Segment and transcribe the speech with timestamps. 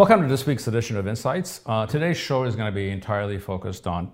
[0.00, 1.60] Welcome to this week's edition of Insights.
[1.66, 4.10] Uh, today's show is going to be entirely focused on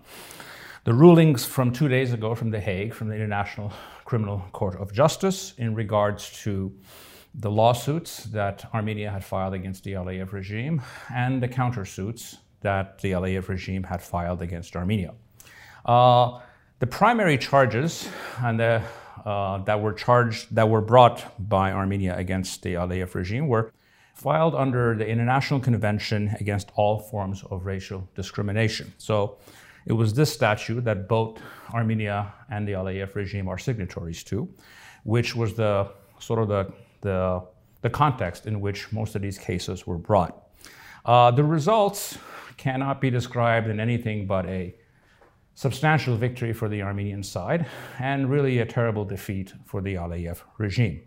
[0.82, 3.72] the rulings from two days ago from The Hague, from the International
[4.04, 6.74] Criminal Court of Justice, in regards to
[7.36, 10.82] the lawsuits that Armenia had filed against the Aliyev regime
[11.14, 15.14] and the countersuits that the Aliyev regime had filed against Armenia.
[15.84, 16.40] Uh,
[16.80, 18.82] the primary charges and the,
[19.24, 23.72] uh, that were charged that were brought by Armenia against the Aliyev regime were
[24.16, 28.92] filed under the International Convention Against All Forms of Racial Discrimination.
[28.96, 29.36] So
[29.84, 31.38] it was this statute that both
[31.74, 34.48] Armenia and the Aliyev regime are signatories to,
[35.04, 37.42] which was the sort of the, the,
[37.82, 40.48] the context in which most of these cases were brought.
[41.04, 42.16] Uh, the results
[42.56, 44.74] cannot be described in anything but a
[45.54, 47.66] substantial victory for the Armenian side
[47.98, 51.02] and really a terrible defeat for the Aliyev regime.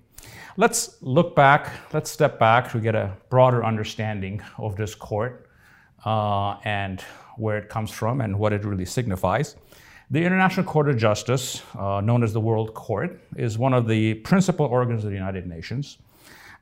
[0.59, 5.49] Let's look back, let's step back to get a broader understanding of this court
[6.05, 6.99] uh, and
[7.37, 9.55] where it comes from and what it really signifies.
[10.11, 14.15] The International Court of Justice, uh, known as the World Court, is one of the
[14.15, 15.97] principal organs of the United Nations,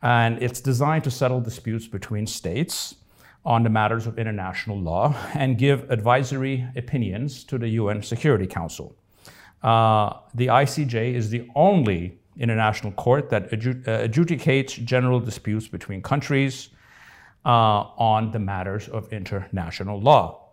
[0.04, 2.98] and it's designed to settle disputes between states
[3.46, 8.96] on the matters of international law and give advisory opinions to the UN Security Council.
[9.64, 16.70] Uh, the ICJ is the only international court that uh, adjudicates general disputes between countries
[17.46, 17.50] uh,
[17.98, 20.44] on the matters of international law.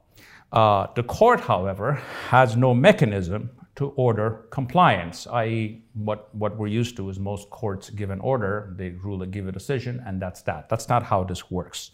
[0.52, 1.94] Uh, the court, however,
[2.28, 7.90] has no mechanism to order compliance, i.e., what, what we're used to is most courts
[7.90, 10.68] give an order, they rule and give a decision, and that's that.
[10.68, 11.90] That's not how this works.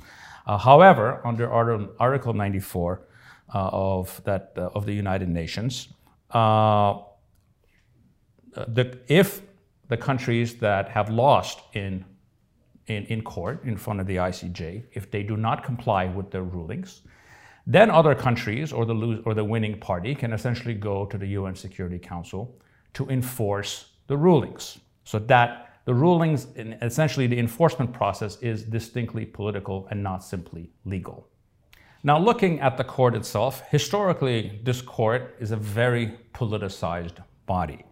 [0.46, 3.06] Uh, however, under Article 94
[3.54, 5.88] uh, of, that, uh, of the United Nations,
[6.32, 7.02] the,
[9.08, 9.40] if
[9.90, 12.04] the countries that have lost in,
[12.86, 16.44] in, in court in front of the ICJ, if they do not comply with their
[16.44, 17.02] rulings,
[17.66, 21.26] then other countries or the, lose, or the winning party can essentially go to the
[21.26, 22.56] UN Security Council
[22.94, 24.78] to enforce the rulings.
[25.02, 31.26] So that the rulings, essentially the enforcement process is distinctly political and not simply legal.
[32.04, 37.84] Now, looking at the court itself, historically, this court is a very politicized body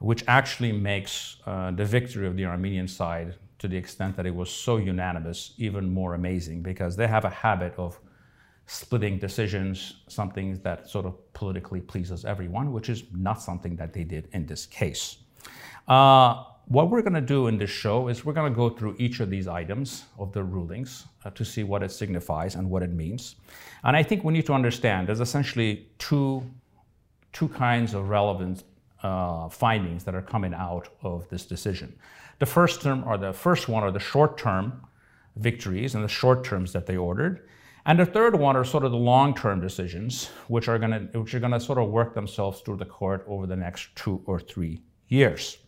[0.00, 4.34] which actually makes uh, the victory of the Armenian side, to the extent that it
[4.34, 8.00] was so unanimous, even more amazing because they have a habit of
[8.66, 14.04] splitting decisions, something that sort of politically pleases everyone, which is not something that they
[14.04, 15.18] did in this case.
[15.86, 18.94] Uh, what we're going to do in this show is we're going to go through
[18.98, 22.82] each of these items of the rulings uh, to see what it signifies and what
[22.82, 23.34] it means.
[23.82, 26.48] And I think we need to understand there's essentially two,
[27.32, 28.62] two kinds of relevant
[29.02, 31.94] uh, findings that are coming out of this decision.
[32.38, 34.86] The first term or the first one are the short-term
[35.36, 37.48] victories and the short terms that they ordered.
[37.86, 41.34] And the third one are sort of the long-term decisions, which are going to which
[41.34, 44.38] are going to sort of work themselves through the court over the next two or
[44.38, 45.58] three years.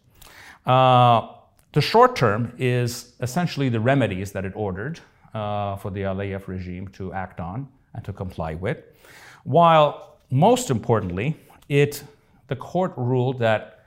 [0.66, 1.28] Uh,
[1.72, 5.00] the short term is essentially the remedies that it ordered
[5.32, 8.78] uh, for the Aliyev regime to act on and to comply with,
[9.44, 11.36] while most importantly,
[11.68, 12.02] it
[12.48, 13.84] the court ruled that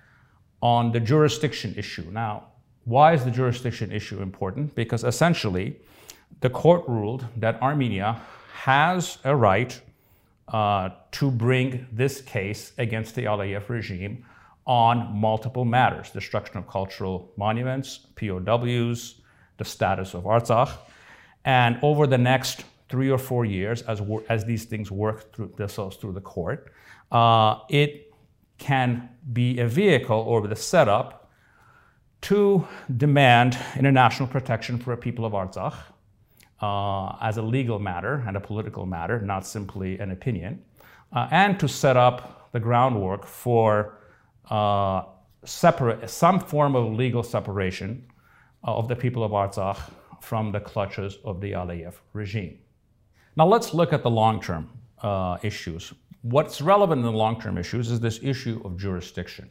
[0.62, 2.10] on the jurisdiction issue.
[2.12, 2.48] Now,
[2.86, 4.76] why is the jurisdiction issue important?
[4.76, 5.80] Because essentially,
[6.42, 8.22] the court ruled that Armenia
[8.54, 9.80] has a right
[10.48, 14.26] uh, to bring this case against the Aliyev regime
[14.66, 19.22] on multiple matters destruction of cultural monuments, POWs,
[19.58, 20.72] the status of Artsakh.
[21.46, 25.98] And over the next three or four years, as, as these things work through themselves
[25.98, 26.72] through the court,
[27.12, 28.14] uh, it
[28.58, 31.30] can be a vehicle or the setup
[32.22, 32.68] to
[32.98, 35.76] demand international protection for a people of Artsakh
[36.62, 40.64] uh, as a legal matter and a political matter, not simply an opinion,
[41.14, 44.00] uh, and to set up the groundwork for
[44.50, 45.04] uh,
[45.44, 48.06] separate, some form of legal separation
[48.64, 49.80] of the people of Artsakh
[50.22, 52.58] from the clutches of the Aliyev regime.
[53.36, 54.70] Now let's look at the long-term
[55.04, 55.94] uh, issues.
[56.28, 59.48] What's relevant in the long-term issues is this issue of jurisdiction.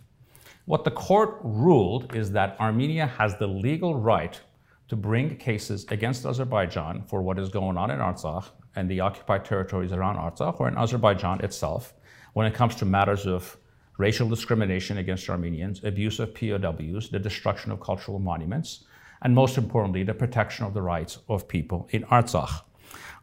[0.65, 4.41] What the court ruled is that Armenia has the legal right
[4.89, 9.45] to bring cases against Azerbaijan for what is going on in Artsakh and the occupied
[9.45, 11.95] territories around Artsakh or in Azerbaijan itself
[12.33, 13.57] when it comes to matters of
[13.99, 18.83] racial discrimination against Armenians, abuse of POWs, the destruction of cultural monuments,
[19.23, 22.63] and most importantly, the protection of the rights of people in Artsakh.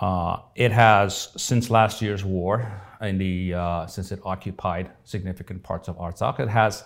[0.00, 5.88] uh, it has, since last year's war, in the, uh, since it occupied significant parts
[5.88, 6.84] of Artsakh, it has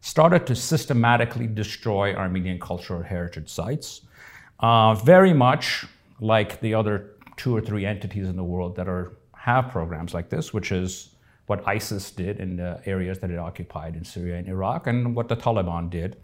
[0.00, 4.02] started to systematically destroy Armenian cultural heritage sites,
[4.60, 5.86] uh, very much
[6.20, 10.28] like the other two or three entities in the world that are have programs like
[10.28, 11.10] this, which is
[11.46, 15.28] what ISIS did in the areas that it occupied in Syria and Iraq, and what
[15.28, 16.16] the Taliban did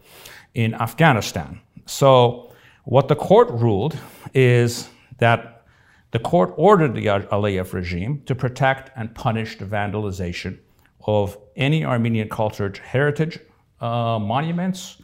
[0.55, 1.61] in Afghanistan.
[1.87, 2.53] So,
[2.85, 3.97] what the court ruled
[4.35, 4.89] is
[5.19, 5.65] that
[6.11, 10.59] the court ordered the Aliyev regime to protect and punish the vandalization
[11.07, 13.39] of any Armenian cultural heritage
[13.81, 14.99] uh, monuments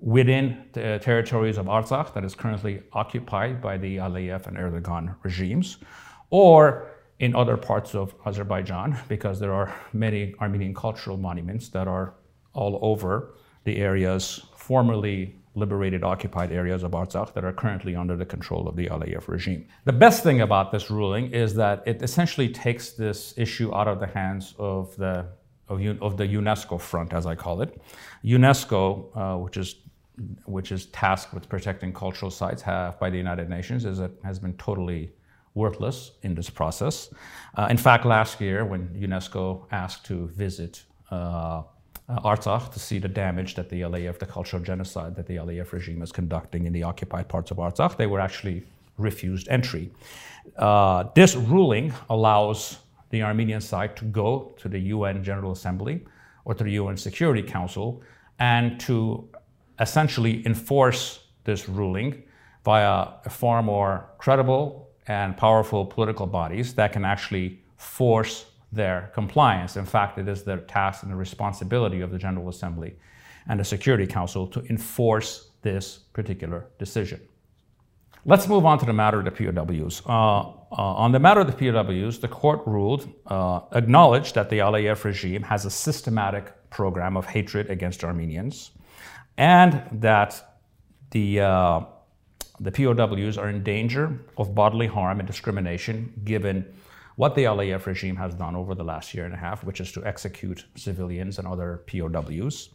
[0.00, 5.78] within the territories of Artsakh that is currently occupied by the Aliyev and Erdogan regimes,
[6.30, 6.91] or
[7.22, 12.14] in other parts of Azerbaijan, because there are many Armenian cultural monuments that are
[12.52, 18.26] all over the areas formerly liberated occupied areas of Artsakh that are currently under the
[18.26, 19.68] control of the Aliyev regime.
[19.84, 24.00] The best thing about this ruling is that it essentially takes this issue out of
[24.00, 25.26] the hands of the
[25.68, 27.80] of, of the UNESCO front, as I call it.
[28.24, 28.80] UNESCO,
[29.16, 29.76] uh, which is
[30.44, 34.38] which is tasked with protecting cultural sites have, by the United Nations, is a, has
[34.40, 35.12] been totally
[35.54, 37.10] worthless in this process.
[37.56, 41.62] Uh, in fact, last year, when UNESCO asked to visit uh,
[42.08, 46.02] Artsakh to see the damage that the Aliyev, the cultural genocide that the Aliyev regime
[46.02, 47.96] is conducting in the occupied parts of Artsakh.
[47.96, 48.64] They were actually
[48.98, 49.90] refused entry.
[50.56, 52.78] Uh, this ruling allows
[53.10, 56.04] the Armenian side to go to the UN General Assembly
[56.44, 58.02] or to the UN Security Council
[58.38, 59.28] and to
[59.80, 62.22] essentially enforce this ruling
[62.64, 69.76] via a far more credible and powerful political bodies that can actually force their compliance.
[69.76, 72.96] In fact, it is the task and the responsibility of the General Assembly
[73.48, 77.20] and the Security Council to enforce this particular decision.
[78.24, 80.02] Let's move on to the matter of the POWs.
[80.06, 84.58] Uh, uh, on the matter of the POWs, the court ruled, uh, acknowledged that the
[84.60, 88.70] Aliyev regime has a systematic program of hatred against Armenians,
[89.36, 90.60] and that
[91.10, 91.80] the uh,
[92.62, 96.64] the POWs are in danger of bodily harm and discrimination given
[97.16, 99.92] what the Aliyev regime has done over the last year and a half, which is
[99.92, 102.70] to execute civilians and other POWs.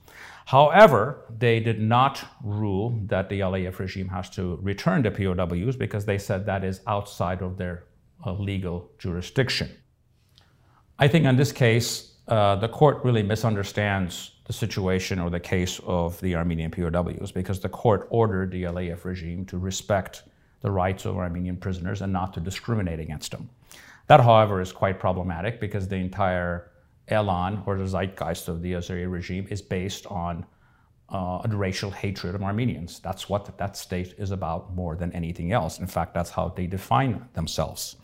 [0.46, 6.06] However, they did not rule that the Aliyev regime has to return the POWs because
[6.06, 7.86] they said that is outside of their
[8.26, 9.70] uh, legal jurisdiction.
[11.00, 15.80] I think in this case, uh, the court really misunderstands the situation or the case
[15.86, 20.24] of the Armenian POWs because the court ordered the Aliyev regime to respect
[20.62, 23.50] the rights of Armenian prisoners and not to discriminate against them.
[24.08, 26.72] That, however, is quite problematic because the entire
[27.10, 30.46] elan or the zeitgeist of the Azeri regime is based on
[31.10, 33.00] uh, a racial hatred of Armenians.
[33.00, 35.80] That's what that state is about more than anything else.
[35.80, 37.96] In fact, that's how they define themselves.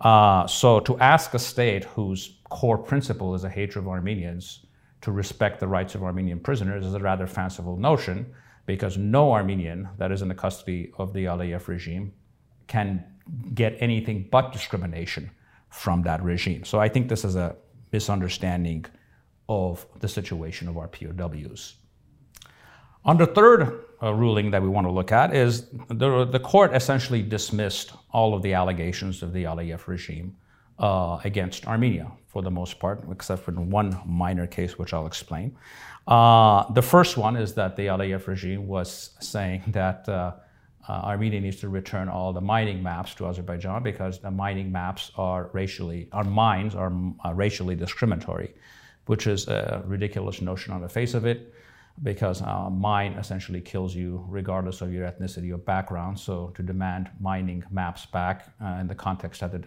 [0.00, 4.66] Uh, so to ask a state whose core principle is a hatred of Armenians
[5.02, 8.26] to respect the rights of Armenian prisoners is a rather fanciful notion
[8.66, 12.12] because no Armenian that is in the custody of the Aliyev regime
[12.66, 13.04] can
[13.54, 15.30] get anything but discrimination
[15.70, 16.64] from that regime.
[16.64, 17.56] So I think this is a
[17.92, 18.84] misunderstanding
[19.48, 21.76] of the situation of our POWs.
[23.04, 26.74] On the third uh, ruling that we want to look at is the, the court
[26.74, 30.36] essentially dismissed all of the allegations of the Aliyev regime
[30.78, 35.56] uh, against Armenia for the most part, except for one minor case, which I'll explain.
[36.06, 40.32] Uh, the first one is that the Aliyev regime was saying that uh,
[40.88, 45.10] uh, Armenia needs to return all the mining maps to Azerbaijan because the mining maps
[45.16, 46.92] are racially, our mines are
[47.24, 48.54] uh, racially discriminatory,
[49.06, 51.54] which is a ridiculous notion on the face of it.
[52.02, 56.18] Because uh, mine essentially kills you regardless of your ethnicity or background.
[56.18, 59.58] So to demand mining maps back uh, in the context of the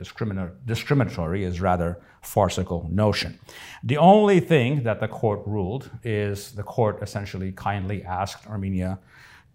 [0.66, 3.40] discriminatory is rather farcical notion.
[3.84, 9.00] The only thing that the court ruled is the court essentially kindly asked Armenia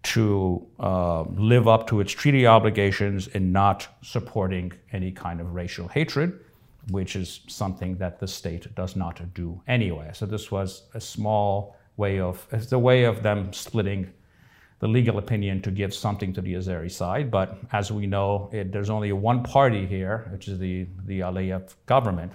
[0.01, 5.89] to uh, live up to its treaty obligations in not supporting any kind of racial
[5.89, 6.39] hatred,
[6.91, 10.09] which is something that the state does not do anyway.
[10.13, 14.01] So this was a small way of it's a way of them splitting
[14.79, 17.29] the legal opinion to give something to the Azeri side.
[17.29, 21.75] But as we know, it, there's only one party here, which is the, the Aliyev
[21.85, 22.31] government,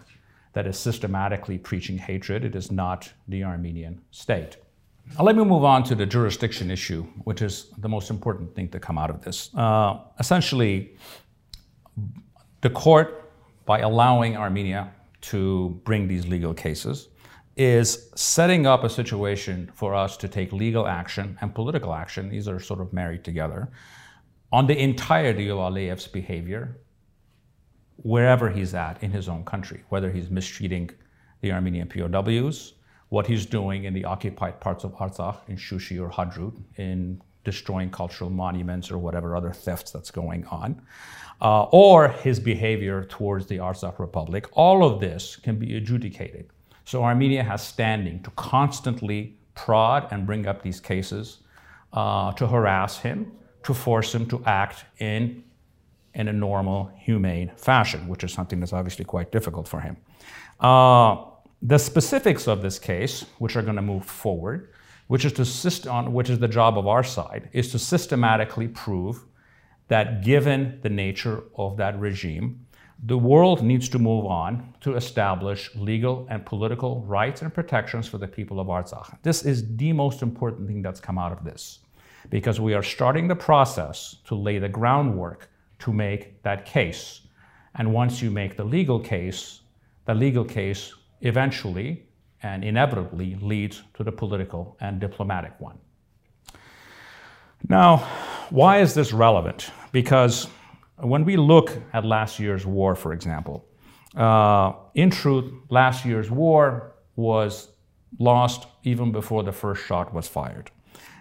[0.53, 2.45] that is systematically preaching hatred.
[2.45, 4.59] It is not the Armenian state.
[5.17, 8.69] Now, let me move on to the jurisdiction issue, which is the most important thing
[8.69, 9.51] to come out of this.
[9.55, 10.97] Uh, essentially,
[12.61, 13.33] the court,
[13.65, 14.93] by allowing Armenia
[15.33, 17.09] to bring these legal cases,
[17.57, 22.29] is setting up a situation for us to take legal action and political action.
[22.29, 23.71] These are sort of married together
[24.55, 26.79] on the entirety of Aliyev's behavior,
[27.97, 30.91] wherever he's at in his own country, whether he's mistreating
[31.41, 32.75] the Armenian POWs,
[33.09, 37.91] what he's doing in the occupied parts of Artsakh, in Shushi or Hadrut, in destroying
[37.91, 40.81] cultural monuments or whatever other thefts that's going on,
[41.41, 44.47] uh, or his behavior towards the Artsakh Republic.
[44.53, 46.51] All of this can be adjudicated
[46.85, 51.39] so Armenia has standing to constantly prod and bring up these cases,
[51.93, 55.43] uh, to harass him, to force him to act in,
[56.15, 59.97] in a normal, humane fashion, which is something that's obviously quite difficult for him.
[60.61, 61.25] Uh,
[61.63, 64.71] the specifics of this case, which are going to move forward,
[65.07, 69.25] which is to on, which is the job of our side, is to systematically prove
[69.89, 72.64] that given the nature of that regime,
[73.07, 78.17] the world needs to move on to establish legal and political rights and protections for
[78.17, 79.19] the people of Artsakh.
[79.23, 81.81] This is the most important thing that's come out of this
[82.31, 87.21] because we are starting the process to lay the groundwork to make that case.
[87.75, 89.61] And once you make the legal case,
[90.07, 92.07] the legal case eventually
[92.43, 95.79] and inevitably leads to the political and diplomatic one.
[97.69, 97.99] Now,
[98.49, 99.71] why is this relevant?
[99.93, 100.49] Because
[100.99, 103.65] when we look at last year's war, for example,
[104.17, 107.69] uh, in truth, last year's war was
[108.19, 110.71] lost even before the first shot was fired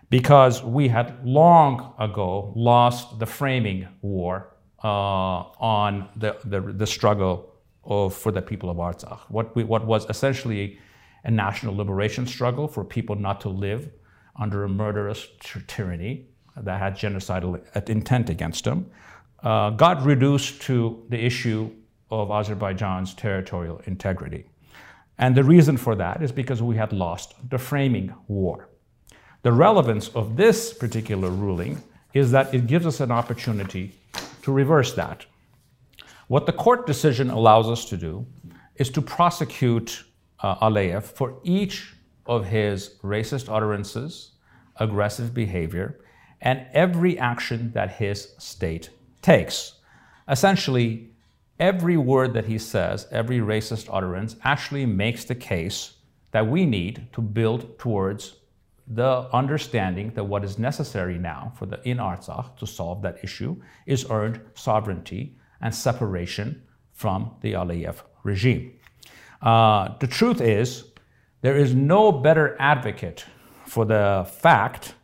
[0.10, 7.51] because we had long ago lost the framing war uh, on the, the, the, struggle
[7.84, 9.22] of, for the people of Artsakh.
[9.30, 10.77] What, we, what was essentially
[11.24, 13.89] a national liberation struggle for people not to live
[14.36, 15.27] under a murderous
[15.68, 16.27] tyranny
[16.58, 18.92] that had genocidal intent against them
[19.44, 21.70] uh, got reduced to the issue
[22.10, 24.46] of Azerbaijan's territorial integrity.
[25.18, 28.70] And the reason for that is because we had lost the framing war.
[29.44, 31.84] The relevance of this particular ruling
[32.14, 33.92] is that it gives us an opportunity
[34.44, 35.26] to reverse that.
[36.28, 38.26] What the court decision allows us to do
[38.78, 40.04] is to prosecute
[40.40, 41.94] uh, Aliyev for each
[42.26, 44.32] of his racist utterances,
[44.78, 46.00] aggressive behavior,
[46.42, 48.90] and every action that his state
[49.24, 49.74] takes.
[50.27, 51.10] Essentially,
[51.60, 55.94] every word that he says, every racist utterance, actually makes the case
[56.32, 58.36] that we need to build towards
[58.88, 63.56] the understanding that what is necessary now for the in Artsakh to solve that issue
[63.86, 66.62] is earned sovereignty and separation
[66.92, 68.74] from the Aliyev regime.
[69.42, 70.86] Uh, the truth is,
[71.42, 73.25] there is no better advocate
[73.65, 74.96] for the fact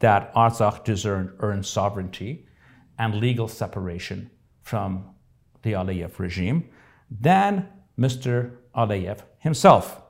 [0.00, 2.46] that Artsakh deserves earned sovereignty
[3.02, 4.30] and legal separation
[4.62, 5.04] from
[5.62, 6.68] the Aliyev regime
[7.10, 7.68] than
[7.98, 8.52] Mr.
[8.76, 10.00] Aliyev himself.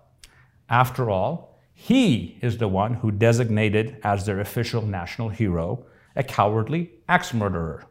[0.69, 6.91] After all, he is the one who designated as their official national hero a cowardly
[7.09, 7.87] axe murderer.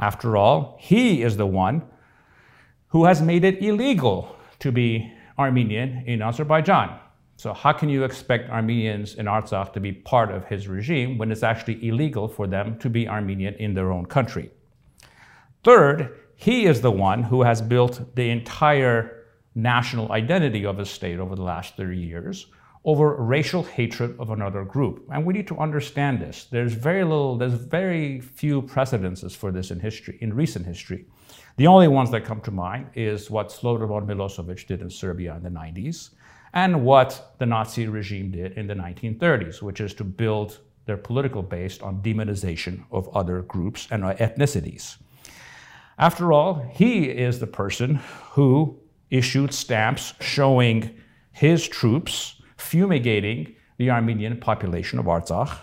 [0.00, 1.82] After all, he is the one
[2.88, 6.98] who has made it illegal to be Armenian in Azerbaijan.
[7.42, 11.32] So how can you expect Armenians in Artsakh to be part of his regime when
[11.32, 14.52] it's actually illegal for them to be Armenian in their own country?
[15.64, 19.24] Third, he is the one who has built the entire
[19.56, 22.46] national identity of his state over the last 30 years
[22.84, 25.04] over racial hatred of another group.
[25.12, 26.44] And we need to understand this.
[26.44, 31.06] There's very little, there's very few precedences for this in history, in recent history.
[31.56, 35.42] The only ones that come to mind is what Slobodan Milosevic did in Serbia in
[35.42, 36.10] the 90s,
[36.54, 41.42] and what the Nazi regime did in the 1930s, which is to build their political
[41.42, 44.96] base on demonization of other groups and ethnicities.
[45.98, 47.96] After all, he is the person
[48.30, 48.78] who
[49.10, 50.90] issued stamps showing
[51.32, 55.58] his troops fumigating the Armenian population of Artsakh.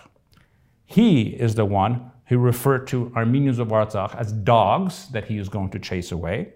[0.86, 5.48] He is the one who referred to Armenians of Artsakh as dogs that he is
[5.48, 6.52] going to chase away.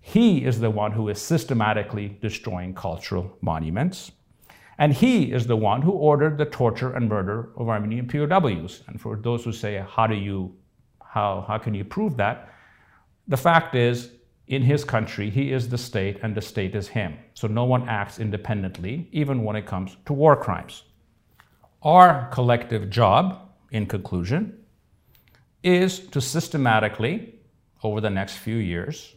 [0.00, 4.12] He is the one who is systematically destroying cultural monuments.
[4.78, 8.84] And he is the one who ordered the torture and murder of Armenian POWs.
[8.86, 10.54] And for those who say, how do you,
[11.04, 12.54] how, how can you prove that?
[13.26, 14.12] The fact is,
[14.46, 17.18] in his country, he is the state and the state is him.
[17.34, 20.84] So no one acts independently, even when it comes to war crimes.
[21.82, 24.59] Our collective job, in conclusion,
[25.62, 27.34] is to systematically,
[27.82, 29.14] over the next few years,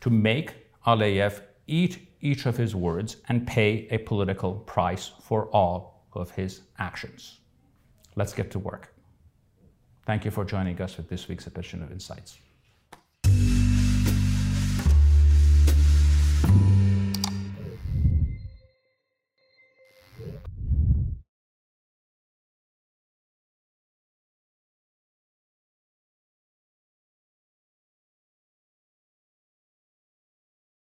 [0.00, 0.54] to make
[0.86, 6.62] Aliyev eat each of his words and pay a political price for all of his
[6.78, 7.40] actions.
[8.16, 8.94] Let's get to work.
[10.06, 12.38] Thank you for joining us with this week's edition of Insights.